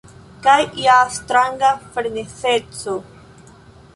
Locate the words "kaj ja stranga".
0.45-1.69